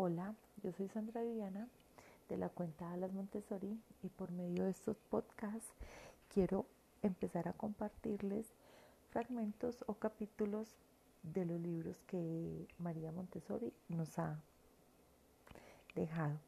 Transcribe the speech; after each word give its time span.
Hola, 0.00 0.32
yo 0.62 0.70
soy 0.70 0.86
Sandra 0.86 1.22
Viviana 1.22 1.66
de 2.28 2.36
la 2.36 2.48
cuenta 2.50 2.92
Alas 2.92 3.12
Montessori 3.12 3.80
y 4.04 4.08
por 4.10 4.30
medio 4.30 4.62
de 4.62 4.70
estos 4.70 4.96
podcasts 5.10 5.72
quiero 6.32 6.66
empezar 7.02 7.48
a 7.48 7.52
compartirles 7.52 8.46
fragmentos 9.10 9.82
o 9.88 9.94
capítulos 9.94 10.68
de 11.24 11.44
los 11.46 11.60
libros 11.60 11.96
que 12.06 12.68
María 12.78 13.10
Montessori 13.10 13.72
nos 13.88 14.16
ha 14.20 14.38
dejado. 15.96 16.38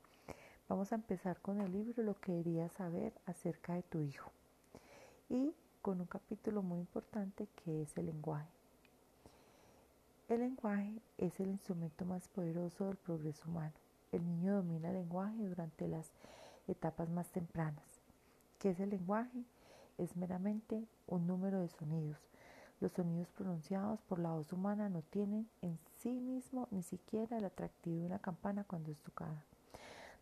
Vamos 0.68 0.92
a 0.92 0.94
empezar 0.94 1.40
con 1.40 1.60
el 1.60 1.72
libro 1.72 2.04
Lo 2.04 2.14
que 2.14 2.36
querías 2.36 2.70
saber 2.74 3.12
acerca 3.26 3.74
de 3.74 3.82
tu 3.82 4.00
hijo 4.00 4.30
y 5.28 5.52
con 5.82 6.00
un 6.00 6.06
capítulo 6.06 6.62
muy 6.62 6.78
importante 6.78 7.48
que 7.64 7.82
es 7.82 7.98
el 7.98 8.06
lenguaje. 8.06 8.59
El 10.30 10.42
lenguaje 10.42 10.92
es 11.18 11.40
el 11.40 11.48
instrumento 11.48 12.04
más 12.04 12.28
poderoso 12.28 12.86
del 12.86 12.94
progreso 12.94 13.48
humano. 13.48 13.72
El 14.12 14.24
niño 14.24 14.54
domina 14.54 14.90
el 14.90 14.94
lenguaje 14.94 15.42
durante 15.42 15.88
las 15.88 16.08
etapas 16.68 17.10
más 17.10 17.28
tempranas. 17.30 17.82
¿Qué 18.60 18.70
es 18.70 18.78
el 18.78 18.90
lenguaje? 18.90 19.42
Es 19.98 20.16
meramente 20.16 20.86
un 21.08 21.26
número 21.26 21.60
de 21.60 21.68
sonidos. 21.68 22.16
Los 22.78 22.92
sonidos 22.92 23.26
pronunciados 23.32 24.00
por 24.02 24.20
la 24.20 24.30
voz 24.30 24.52
humana 24.52 24.88
no 24.88 25.02
tienen 25.02 25.48
en 25.62 25.76
sí 25.98 26.20
mismo 26.20 26.68
ni 26.70 26.84
siquiera 26.84 27.38
el 27.38 27.46
atractivo 27.46 27.98
de 27.98 28.06
una 28.06 28.20
campana 28.20 28.62
cuando 28.62 28.92
es 28.92 28.98
tocada. 29.00 29.42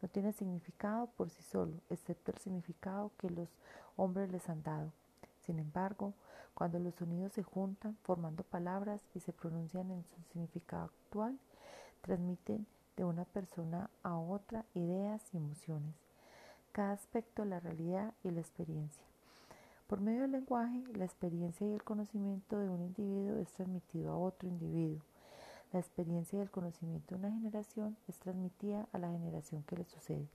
No 0.00 0.08
tiene 0.08 0.32
significado 0.32 1.08
por 1.18 1.28
sí 1.28 1.42
solo, 1.42 1.74
excepto 1.90 2.30
el 2.30 2.38
significado 2.38 3.12
que 3.18 3.28
los 3.28 3.50
hombres 3.98 4.32
les 4.32 4.48
han 4.48 4.62
dado. 4.62 4.90
Sin 5.44 5.58
embargo, 5.58 6.14
cuando 6.58 6.80
los 6.80 6.96
sonidos 6.96 7.34
se 7.34 7.44
juntan 7.44 7.96
formando 8.02 8.42
palabras 8.42 9.00
y 9.14 9.20
se 9.20 9.32
pronuncian 9.32 9.92
en 9.92 10.02
su 10.02 10.20
significado 10.32 10.86
actual, 10.86 11.38
transmiten 12.00 12.66
de 12.96 13.04
una 13.04 13.24
persona 13.24 13.90
a 14.02 14.18
otra 14.18 14.64
ideas 14.74 15.22
y 15.32 15.36
emociones, 15.36 15.94
cada 16.72 16.94
aspecto 16.94 17.42
de 17.42 17.50
la 17.50 17.60
realidad 17.60 18.12
y 18.24 18.32
la 18.32 18.40
experiencia. 18.40 19.04
Por 19.86 20.00
medio 20.00 20.22
del 20.22 20.32
lenguaje, 20.32 20.82
la 20.94 21.04
experiencia 21.04 21.64
y 21.64 21.74
el 21.74 21.84
conocimiento 21.84 22.58
de 22.58 22.68
un 22.68 22.82
individuo 22.82 23.36
es 23.36 23.52
transmitido 23.52 24.10
a 24.10 24.18
otro 24.18 24.48
individuo. 24.48 25.04
La 25.72 25.78
experiencia 25.78 26.40
y 26.40 26.42
el 26.42 26.50
conocimiento 26.50 27.14
de 27.14 27.20
una 27.20 27.30
generación 27.30 27.96
es 28.08 28.18
transmitida 28.18 28.88
a 28.92 28.98
la 28.98 29.12
generación 29.12 29.62
que 29.62 29.76
le 29.76 29.84
sucede 29.84 30.26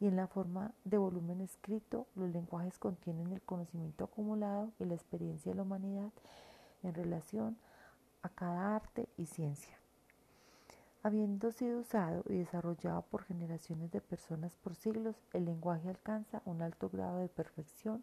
y 0.00 0.06
en 0.06 0.16
la 0.16 0.26
forma 0.26 0.72
de 0.84 0.98
volumen 0.98 1.40
escrito, 1.40 2.06
los 2.14 2.30
lenguajes 2.30 2.78
contienen 2.78 3.32
el 3.32 3.42
conocimiento 3.42 4.04
acumulado 4.04 4.72
y 4.78 4.84
la 4.84 4.94
experiencia 4.94 5.52
de 5.52 5.56
la 5.56 5.62
humanidad 5.62 6.10
en 6.82 6.94
relación 6.94 7.56
a 8.22 8.28
cada 8.28 8.76
arte 8.76 9.08
y 9.16 9.26
ciencia. 9.26 9.76
Habiendo 11.02 11.52
sido 11.52 11.78
usado 11.78 12.24
y 12.28 12.34
desarrollado 12.34 13.02
por 13.02 13.22
generaciones 13.22 13.92
de 13.92 14.00
personas 14.00 14.56
por 14.56 14.74
siglos, 14.74 15.14
el 15.32 15.44
lenguaje 15.44 15.88
alcanza 15.88 16.42
un 16.44 16.62
alto 16.62 16.88
grado 16.88 17.18
de 17.18 17.28
perfección 17.28 18.02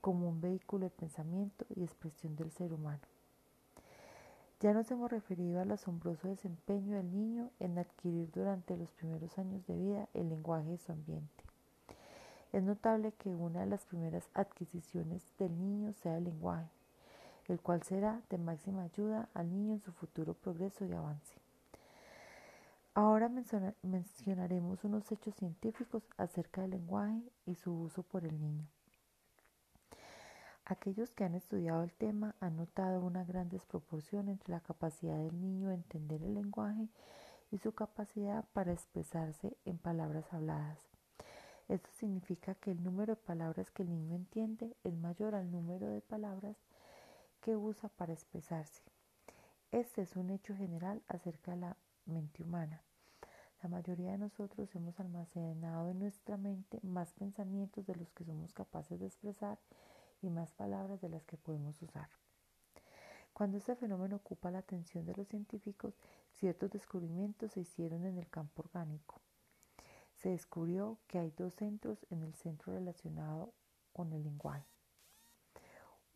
como 0.00 0.28
un 0.28 0.40
vehículo 0.40 0.84
de 0.84 0.90
pensamiento 0.90 1.64
y 1.74 1.84
expresión 1.84 2.36
del 2.36 2.50
ser 2.50 2.72
humano. 2.72 3.00
Ya 4.60 4.72
nos 4.72 4.90
hemos 4.90 5.10
referido 5.10 5.60
al 5.60 5.70
asombroso 5.70 6.28
desempeño 6.28 6.96
del 6.96 7.12
niño 7.12 7.50
en 7.60 7.76
adquirir 7.76 8.30
durante 8.32 8.74
los 8.74 8.90
primeros 8.92 9.36
años 9.38 9.66
de 9.66 9.76
vida 9.76 10.08
el 10.14 10.30
lenguaje 10.30 10.70
de 10.70 10.78
su 10.78 10.92
ambiente. 10.92 11.44
Es 12.54 12.62
notable 12.62 13.12
que 13.12 13.34
una 13.34 13.60
de 13.60 13.66
las 13.66 13.84
primeras 13.84 14.30
adquisiciones 14.32 15.22
del 15.38 15.58
niño 15.60 15.92
sea 15.92 16.16
el 16.16 16.24
lenguaje, 16.24 16.70
el 17.48 17.60
cual 17.60 17.82
será 17.82 18.22
de 18.30 18.38
máxima 18.38 18.84
ayuda 18.84 19.28
al 19.34 19.50
niño 19.52 19.74
en 19.74 19.80
su 19.80 19.92
futuro 19.92 20.32
progreso 20.32 20.86
y 20.86 20.92
avance. 20.94 21.34
Ahora 22.94 23.28
mencionaremos 23.82 24.82
unos 24.84 25.12
hechos 25.12 25.34
científicos 25.34 26.02
acerca 26.16 26.62
del 26.62 26.70
lenguaje 26.70 27.20
y 27.44 27.56
su 27.56 27.78
uso 27.78 28.02
por 28.02 28.24
el 28.24 28.40
niño. 28.40 28.66
Aquellos 30.68 31.12
que 31.12 31.22
han 31.22 31.36
estudiado 31.36 31.84
el 31.84 31.92
tema 31.92 32.34
han 32.40 32.56
notado 32.56 33.00
una 33.00 33.22
gran 33.22 33.48
desproporción 33.48 34.28
entre 34.28 34.50
la 34.50 34.58
capacidad 34.58 35.16
del 35.16 35.40
niño 35.40 35.68
de 35.68 35.74
entender 35.76 36.20
el 36.24 36.34
lenguaje 36.34 36.88
y 37.52 37.58
su 37.58 37.72
capacidad 37.72 38.44
para 38.52 38.72
expresarse 38.72 39.56
en 39.64 39.78
palabras 39.78 40.24
habladas. 40.32 40.80
Esto 41.68 41.88
significa 41.92 42.56
que 42.56 42.72
el 42.72 42.82
número 42.82 43.14
de 43.14 43.22
palabras 43.22 43.70
que 43.70 43.84
el 43.84 43.90
niño 43.90 44.16
entiende 44.16 44.76
es 44.82 44.96
mayor 44.96 45.36
al 45.36 45.52
número 45.52 45.86
de 45.88 46.00
palabras 46.00 46.56
que 47.42 47.54
usa 47.54 47.88
para 47.90 48.12
expresarse. 48.12 48.82
Este 49.70 50.02
es 50.02 50.16
un 50.16 50.30
hecho 50.30 50.56
general 50.56 51.00
acerca 51.06 51.52
de 51.52 51.58
la 51.58 51.76
mente 52.06 52.42
humana. 52.42 52.82
La 53.62 53.68
mayoría 53.68 54.10
de 54.10 54.18
nosotros 54.18 54.74
hemos 54.74 54.98
almacenado 54.98 55.90
en 55.90 56.00
nuestra 56.00 56.36
mente 56.36 56.80
más 56.82 57.12
pensamientos 57.12 57.86
de 57.86 57.94
los 57.94 58.10
que 58.10 58.24
somos 58.24 58.52
capaces 58.52 58.98
de 58.98 59.06
expresar 59.06 59.58
y 60.22 60.30
más 60.30 60.52
palabras 60.52 61.00
de 61.00 61.08
las 61.08 61.24
que 61.24 61.36
podemos 61.36 61.80
usar. 61.82 62.08
Cuando 63.32 63.58
este 63.58 63.76
fenómeno 63.76 64.16
ocupa 64.16 64.50
la 64.50 64.60
atención 64.60 65.04
de 65.04 65.14
los 65.14 65.28
científicos, 65.28 65.94
ciertos 66.32 66.70
descubrimientos 66.70 67.52
se 67.52 67.60
hicieron 67.60 68.06
en 68.06 68.16
el 68.16 68.28
campo 68.28 68.62
orgánico. 68.62 69.20
Se 70.14 70.30
descubrió 70.30 70.98
que 71.06 71.18
hay 71.18 71.30
dos 71.36 71.54
centros 71.54 71.98
en 72.10 72.22
el 72.22 72.34
centro 72.34 72.72
relacionado 72.72 73.52
con 73.92 74.12
el 74.12 74.22
lenguaje. 74.22 74.64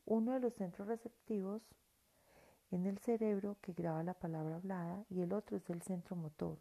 Uno 0.07 0.33
de 0.33 0.41
los 0.41 0.55
centros 0.55 0.89
receptivos 0.89 1.63
en 2.71 2.87
el 2.87 2.99
cerebro 2.99 3.57
que 3.61 3.73
graba 3.73 4.03
la 4.03 4.15
palabra 4.15 4.57
hablada 4.57 5.05
y 5.11 5.21
el 5.21 5.33
otro 5.33 5.57
es 5.57 5.69
el 5.69 5.83
centro 5.83 6.17
motor 6.17 6.59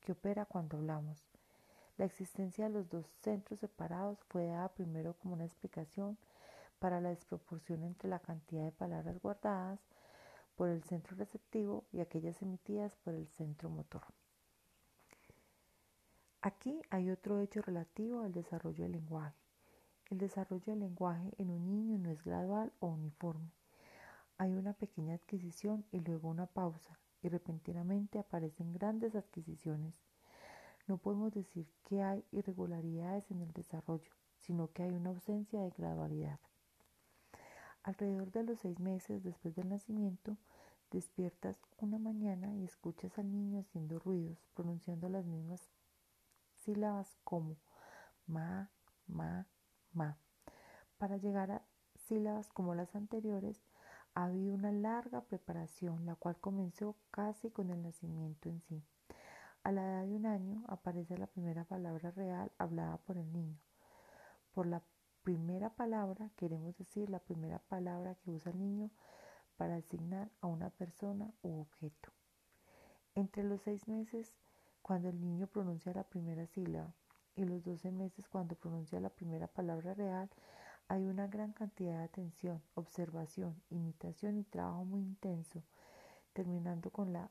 que 0.00 0.12
opera 0.12 0.46
cuando 0.46 0.78
hablamos. 0.78 1.22
La 1.98 2.06
existencia 2.06 2.64
de 2.64 2.70
los 2.70 2.88
dos 2.88 3.06
centros 3.20 3.60
separados 3.60 4.18
fue 4.28 4.46
dada 4.46 4.68
primero 4.70 5.14
como 5.14 5.34
una 5.34 5.44
explicación 5.44 6.16
para 6.80 7.00
la 7.00 7.10
desproporción 7.10 7.84
entre 7.84 8.08
la 8.08 8.18
cantidad 8.18 8.64
de 8.64 8.72
palabras 8.72 9.20
guardadas 9.22 9.78
por 10.56 10.68
el 10.68 10.82
centro 10.82 11.16
receptivo 11.16 11.84
y 11.92 12.00
aquellas 12.00 12.42
emitidas 12.42 12.96
por 12.96 13.14
el 13.14 13.28
centro 13.28 13.70
motor. 13.70 14.02
Aquí 16.42 16.80
hay 16.90 17.10
otro 17.10 17.38
hecho 17.40 17.60
relativo 17.62 18.22
al 18.22 18.32
desarrollo 18.32 18.84
del 18.84 18.92
lenguaje. 18.92 19.36
El 20.08 20.18
desarrollo 20.18 20.64
del 20.66 20.80
lenguaje 20.80 21.34
en 21.38 21.50
un 21.50 21.68
niño 21.68 21.98
no 21.98 22.10
es 22.10 22.24
gradual 22.24 22.72
o 22.80 22.88
uniforme. 22.88 23.52
Hay 24.38 24.54
una 24.54 24.72
pequeña 24.72 25.14
adquisición 25.14 25.84
y 25.92 26.00
luego 26.00 26.28
una 26.28 26.46
pausa, 26.46 26.98
y 27.22 27.28
repentinamente 27.28 28.18
aparecen 28.18 28.72
grandes 28.72 29.14
adquisiciones. 29.14 29.94
No 30.86 30.96
podemos 30.96 31.32
decir 31.32 31.70
que 31.84 32.02
hay 32.02 32.24
irregularidades 32.32 33.30
en 33.30 33.42
el 33.42 33.52
desarrollo, 33.52 34.10
sino 34.38 34.72
que 34.72 34.82
hay 34.82 34.90
una 34.90 35.10
ausencia 35.10 35.60
de 35.60 35.70
gradualidad. 35.70 36.40
Alrededor 37.82 38.30
de 38.30 38.42
los 38.42 38.58
seis 38.60 38.78
meses 38.78 39.22
después 39.22 39.54
del 39.54 39.68
nacimiento, 39.68 40.36
despiertas 40.90 41.58
una 41.78 41.98
mañana 41.98 42.54
y 42.54 42.64
escuchas 42.64 43.18
al 43.18 43.32
niño 43.32 43.60
haciendo 43.60 43.98
ruidos, 43.98 44.38
pronunciando 44.54 45.08
las 45.08 45.24
mismas 45.24 45.70
sílabas 46.64 47.16
como 47.24 47.56
ma, 48.26 48.70
ma, 49.06 49.46
ma. 49.92 50.18
Para 50.98 51.16
llegar 51.16 51.50
a 51.50 51.62
sílabas 52.06 52.50
como 52.52 52.74
las 52.74 52.94
anteriores, 52.94 53.62
ha 54.14 54.24
habido 54.24 54.54
una 54.54 54.72
larga 54.72 55.22
preparación, 55.22 56.04
la 56.04 56.16
cual 56.16 56.36
comenzó 56.36 56.96
casi 57.10 57.50
con 57.50 57.70
el 57.70 57.82
nacimiento 57.82 58.48
en 58.48 58.60
sí. 58.62 58.82
A 59.62 59.72
la 59.72 59.82
edad 59.82 60.06
de 60.06 60.16
un 60.16 60.26
año 60.26 60.64
aparece 60.68 61.16
la 61.16 61.26
primera 61.26 61.64
palabra 61.64 62.10
real 62.10 62.50
hablada 62.58 62.96
por 62.98 63.16
el 63.18 63.32
niño. 63.32 63.58
Por 64.52 64.66
la 64.66 64.82
primera 65.22 65.70
palabra 65.70 66.30
queremos 66.36 66.76
decir 66.76 67.10
la 67.10 67.18
primera 67.18 67.58
palabra 67.58 68.14
que 68.16 68.30
usa 68.30 68.52
el 68.52 68.58
niño 68.58 68.90
para 69.56 69.76
asignar 69.76 70.30
a 70.40 70.46
una 70.46 70.70
persona 70.70 71.32
u 71.42 71.60
objeto. 71.60 72.10
Entre 73.14 73.44
los 73.44 73.60
seis 73.62 73.86
meses, 73.88 74.34
cuando 74.82 75.08
el 75.08 75.20
niño 75.20 75.46
pronuncia 75.46 75.92
la 75.92 76.04
primera 76.04 76.46
sílaba, 76.46 76.94
y 77.36 77.44
los 77.44 77.64
doce 77.64 77.90
meses, 77.90 78.28
cuando 78.28 78.54
pronuncia 78.54 79.00
la 79.00 79.10
primera 79.10 79.46
palabra 79.46 79.94
real, 79.94 80.28
hay 80.88 81.06
una 81.06 81.26
gran 81.26 81.52
cantidad 81.52 81.98
de 81.98 82.04
atención, 82.04 82.62
observación, 82.74 83.62
imitación 83.70 84.38
y 84.38 84.44
trabajo 84.44 84.84
muy 84.84 85.02
intenso, 85.02 85.62
terminando 86.32 86.90
con 86.90 87.12
la 87.12 87.30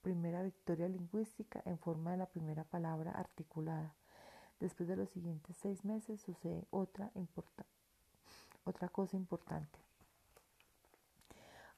primera 0.00 0.42
victoria 0.42 0.88
lingüística 0.88 1.62
en 1.64 1.78
forma 1.78 2.12
de 2.12 2.18
la 2.18 2.26
primera 2.26 2.64
palabra 2.64 3.12
articulada. 3.12 3.94
Después 4.64 4.88
de 4.88 4.96
los 4.96 5.10
siguientes 5.10 5.58
seis 5.60 5.84
meses 5.84 6.22
sucede 6.22 6.64
otra, 6.70 7.12
otra 8.64 8.88
cosa 8.88 9.14
importante. 9.14 9.78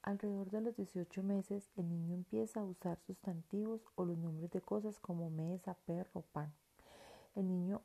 Alrededor 0.03 0.53
de 0.53 0.61
los 0.61 0.77
18 0.77 1.21
meses 1.25 1.69
el 1.75 1.89
niño 1.89 2.15
empieza 2.15 2.61
a 2.61 2.65
usar 2.65 3.01
sustantivos 3.01 3.81
o 3.97 4.05
los 4.05 4.17
nombres 4.17 4.53
de 4.53 4.61
cosas 4.61 5.01
como 5.01 5.31
mesa, 5.31 5.77
perro, 5.85 6.23
pan. 6.33 6.55
El 7.35 7.49
niño 7.49 7.83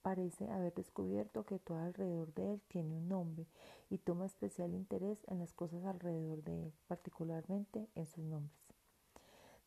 parece 0.00 0.50
haber 0.50 0.72
descubierto 0.72 1.44
que 1.44 1.58
todo 1.58 1.76
alrededor 1.80 2.32
de 2.32 2.54
él 2.54 2.62
tiene 2.68 2.96
un 2.96 3.10
nombre 3.10 3.44
y 3.90 3.98
toma 3.98 4.24
especial 4.24 4.72
interés 4.72 5.18
en 5.26 5.40
las 5.40 5.52
cosas 5.52 5.84
alrededor 5.84 6.42
de 6.42 6.68
él, 6.68 6.72
particularmente 6.88 7.86
en 7.94 8.06
sus 8.06 8.24
nombres. 8.24 8.56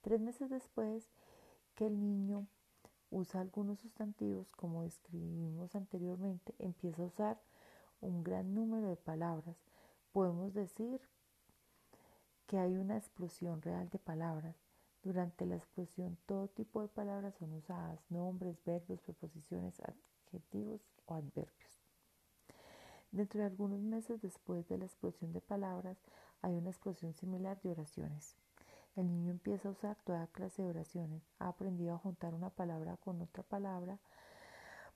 Tres 0.01 0.19
meses 0.19 0.49
después, 0.49 1.07
que 1.75 1.85
el 1.85 1.99
niño 1.99 2.47
usa 3.15 3.39
algunos 3.39 3.79
sustantivos, 3.79 4.51
como 4.51 4.83
describimos 4.83 5.73
anteriormente, 5.73 6.53
empieza 6.59 7.01
a 7.01 7.05
usar 7.05 7.41
un 8.01 8.25
gran 8.25 8.53
número 8.53 8.89
de 8.89 8.97
palabras. 8.97 9.55
Podemos 10.11 10.53
decir 10.53 10.99
que 12.45 12.57
hay 12.59 12.75
una 12.75 12.97
explosión 12.97 13.61
real 13.61 13.89
de 13.89 13.99
palabras. 13.99 14.57
Durante 15.01 15.45
la 15.45 15.55
explosión 15.55 16.17
todo 16.25 16.49
tipo 16.49 16.81
de 16.81 16.89
palabras 16.89 17.35
son 17.35 17.53
usadas, 17.53 17.99
nombres, 18.09 18.61
verbos, 18.65 18.99
preposiciones, 18.99 19.79
adjetivos 19.79 20.81
o 21.05 21.13
adverbios. 21.13 21.79
Dentro 23.11 23.39
de 23.39 23.45
algunos 23.45 23.79
meses 23.79 24.21
después 24.21 24.67
de 24.67 24.77
la 24.77 24.85
explosión 24.85 25.31
de 25.31 25.39
palabras 25.39 25.97
hay 26.41 26.53
una 26.53 26.69
explosión 26.69 27.13
similar 27.13 27.61
de 27.61 27.69
oraciones. 27.69 28.35
El 28.95 29.09
niño 29.11 29.31
empieza 29.31 29.67
a 29.67 29.71
usar 29.71 29.97
toda 30.05 30.27
clase 30.27 30.61
de 30.61 30.69
oraciones. 30.69 31.21
Ha 31.39 31.49
aprendido 31.49 31.93
a 31.93 31.97
juntar 31.97 32.33
una 32.33 32.49
palabra 32.49 32.95
con 32.97 33.21
otra 33.21 33.43
palabra 33.43 33.99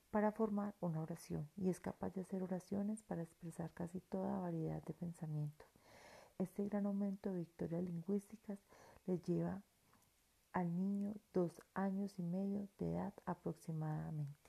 para 0.09 0.31
formar 0.31 0.73
una 0.79 1.01
oración 1.01 1.49
y 1.57 1.69
es 1.69 1.79
capaz 1.79 2.13
de 2.13 2.21
hacer 2.21 2.41
oraciones 2.41 3.03
para 3.03 3.23
expresar 3.23 3.71
casi 3.71 3.99
toda 3.99 4.39
variedad 4.39 4.81
de 4.83 4.93
pensamientos. 4.93 5.67
Este 6.37 6.65
gran 6.65 6.85
aumento 6.85 7.29
de 7.29 7.39
victorias 7.39 7.83
lingüísticas 7.83 8.57
le 9.05 9.19
lleva 9.19 9.61
al 10.53 10.75
niño 10.75 11.13
dos 11.33 11.51
años 11.73 12.17
y 12.17 12.23
medio 12.23 12.67
de 12.79 12.91
edad 12.91 13.13
aproximadamente. 13.25 14.48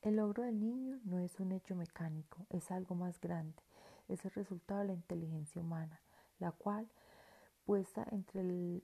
El 0.00 0.14
logro 0.14 0.44
del 0.44 0.60
niño 0.60 1.00
no 1.04 1.18
es 1.18 1.40
un 1.40 1.50
hecho 1.50 1.74
mecánico, 1.74 2.46
es 2.50 2.70
algo 2.70 2.94
más 2.94 3.20
grande, 3.20 3.60
es 4.06 4.24
el 4.24 4.30
resultado 4.30 4.80
de 4.80 4.86
la 4.86 4.92
inteligencia 4.92 5.60
humana, 5.60 6.00
la 6.38 6.52
cual, 6.52 6.88
puesta 7.64 8.06
entre 8.12 8.80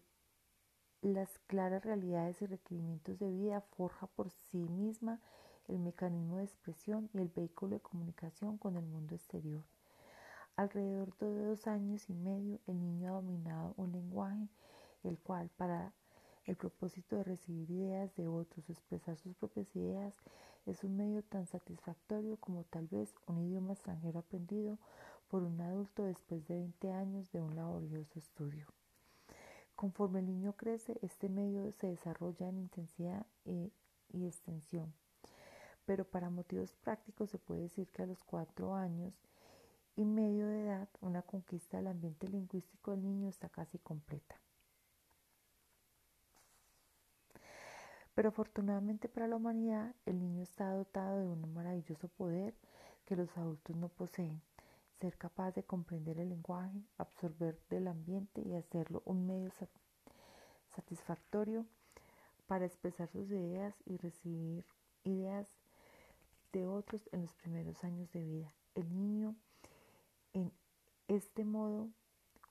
las 1.03 1.39
claras 1.47 1.85
realidades 1.85 2.43
y 2.43 2.47
requerimientos 2.47 3.21
de 3.21 3.31
vida, 3.31 3.61
forja 3.61 4.09
por 4.09 4.31
sí 4.31 4.59
misma 4.59 5.21
el 5.69 5.79
mecanismo 5.79 6.39
de 6.39 6.45
expresión 6.45 7.09
y 7.15 7.19
el 7.19 7.29
vehículo 7.29 7.77
de 7.77 7.81
comunicación 7.81 8.59
con 8.59 8.77
el 8.77 8.85
mundo 8.85 9.15
exterior. 9.15 9.63
Alrededor 10.57 11.17
de 11.19 11.45
dos 11.45 11.69
años 11.69 12.11
y 12.11 12.15
medio, 12.15 12.59
el 12.67 12.81
niño 12.81 13.11
ha 13.11 13.15
dominado 13.15 13.73
un 13.77 13.93
lenguaje, 13.93 14.49
el 15.05 15.17
cual, 15.19 15.49
para 15.57 15.93
el 16.45 16.57
propósito 16.57 17.17
de 17.17 17.25
recibir 17.25 17.71
ideas 17.71 18.15
de 18.17 18.27
otros 18.27 18.69
expresar 18.69 19.17
sus 19.17 19.35
propias 19.37 19.75
ideas, 19.77 20.13
es 20.67 20.83
un 20.85 20.97
medio 20.97 21.23
tan 21.23 21.47
satisfactorio 21.47 22.37
como 22.39 22.65
tal 22.65 22.87
vez 22.89 23.15
un 23.27 23.39
idioma 23.39 23.73
extranjero 23.73 24.21
aprendido 24.21 24.79
por 25.29 25.43
un 25.43 25.61
adulto 25.61 26.05
después 26.05 26.47
de 26.47 26.55
20 26.55 26.93
años 26.93 27.31
de 27.33 27.41
un 27.41 27.57
laborioso 27.57 28.19
estudio. 28.19 28.67
Conforme 29.77 30.21
el 30.21 30.27
niño 30.27 30.53
crece, 30.55 30.99
este 31.03 31.29
medio 31.29 31.73
se 31.73 31.89
desarrolla 31.89 32.49
en 32.49 32.59
intensidad 32.59 33.27
y, 33.45 33.73
y 34.13 34.27
extensión. 34.27 34.95
Pero 35.85 36.05
para 36.05 36.31
motivos 36.31 36.73
prácticos 36.75 37.31
se 37.31 37.39
puede 37.39 37.63
decir 37.63 37.89
que 37.89 38.03
a 38.03 38.07
los 38.07 38.23
cuatro 38.25 38.75
años 38.75 39.13
y 39.97 40.05
medio 40.05 40.47
de 40.47 40.63
edad, 40.63 40.89
una 41.01 41.23
conquista 41.23 41.77
del 41.77 41.89
ambiente 41.89 42.29
lingüístico 42.29 42.93
del 42.93 43.03
niño 43.03 43.29
está 43.29 43.49
casi 43.49 43.79
completa. 43.79 44.41
Pero 48.15 48.29
afortunadamente 48.29 49.09
para 49.09 49.29
la 49.29 49.37
humanidad, 49.37 49.95
el 50.07 50.21
niño 50.21 50.43
está 50.43 50.71
dotado 50.71 51.19
de 51.19 51.27
un 51.27 51.53
maravilloso 51.53 52.09
poder 52.09 52.55
que 53.07 53.17
los 53.17 53.37
adultos 53.37 53.77
no 53.77 53.89
poseen, 53.89 54.41
ser 55.01 55.17
capaz 55.17 55.53
de 55.53 55.65
comprender 55.65 56.19
el 56.19 56.29
lenguaje, 56.29 56.81
absorber 56.97 57.59
del 57.71 57.89
ambiente 57.89 58.41
y 58.41 58.55
hacerlo 58.55 59.03
un 59.05 59.27
medio 59.27 59.51
satisfactorio 60.75 61.67
para 62.47 62.67
expresar 62.67 63.09
sus 63.09 63.31
ideas 63.31 63.75
y 63.85 63.97
recibir 63.97 64.65
ideas 65.03 65.49
de 66.53 66.67
otros 66.67 67.09
en 67.13 67.23
los 67.23 67.35
primeros 67.35 67.83
años 67.83 68.11
de 68.13 68.23
vida. 68.23 68.53
El 68.75 68.95
niño 68.95 69.35
en 70.35 70.53
este 71.09 71.45
modo, 71.45 71.89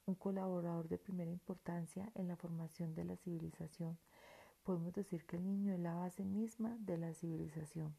un 0.05 0.15
colaborador 0.15 0.87
de 0.87 0.97
primera 0.97 1.31
importancia 1.31 2.09
en 2.15 2.27
la 2.27 2.35
formación 2.35 2.95
de 2.95 3.05
la 3.05 3.15
civilización. 3.17 3.97
Podemos 4.63 4.93
decir 4.93 5.25
que 5.25 5.35
el 5.35 5.45
niño 5.45 5.73
es 5.73 5.79
la 5.79 5.93
base 5.93 6.23
misma 6.23 6.77
de 6.79 6.97
la 6.97 7.13
civilización. 7.13 7.93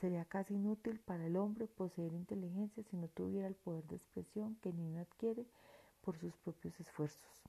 Sería 0.00 0.24
casi 0.26 0.54
inútil 0.54 1.00
para 1.00 1.26
el 1.26 1.36
hombre 1.36 1.66
poseer 1.66 2.12
inteligencia 2.12 2.82
si 2.82 2.96
no 2.96 3.08
tuviera 3.08 3.46
el 3.46 3.54
poder 3.54 3.84
de 3.84 3.96
expresión 3.96 4.56
que 4.56 4.68
el 4.68 4.76
niño 4.76 5.00
adquiere 5.00 5.46
por 6.02 6.18
sus 6.18 6.36
propios 6.36 6.78
esfuerzos. 6.78 7.42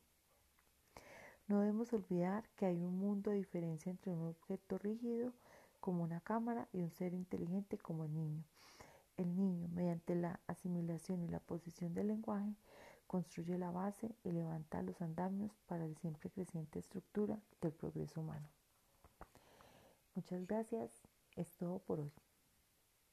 No 1.47 1.59
debemos 1.59 1.91
olvidar 1.91 2.47
que 2.55 2.65
hay 2.65 2.77
un 2.83 2.97
mundo 2.97 3.29
de 3.29 3.37
diferencia 3.37 3.89
entre 3.89 4.11
un 4.11 4.29
objeto 4.29 4.77
rígido 4.77 5.33
como 5.81 6.03
una 6.03 6.21
cámara 6.21 6.67
y 6.71 6.79
un 6.79 6.91
ser 6.91 7.13
inteligente 7.13 7.77
como 7.77 8.05
el 8.05 8.13
niño. 8.13 8.43
El 9.17 9.35
niño, 9.35 9.67
mediante 9.69 10.15
la 10.15 10.39
asimilación 10.47 11.23
y 11.23 11.27
la 11.27 11.39
posición 11.39 11.93
del 11.93 12.07
lenguaje, 12.07 12.53
construye 13.07 13.57
la 13.57 13.71
base 13.71 14.15
y 14.23 14.31
levanta 14.31 14.81
los 14.81 15.01
andamios 15.01 15.51
para 15.67 15.87
la 15.87 15.95
siempre 15.95 16.29
creciente 16.29 16.79
estructura 16.79 17.39
del 17.61 17.73
progreso 17.73 18.21
humano. 18.21 18.49
Muchas 20.15 20.45
gracias. 20.47 21.03
Es 21.35 21.51
todo 21.57 21.79
por 21.79 21.99
hoy. 21.99 22.11